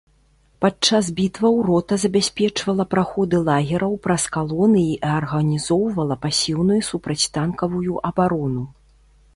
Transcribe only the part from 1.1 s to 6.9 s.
бітваў рота забяспечвала праходы лагераў праз калоны і арганізоўвала пасіўную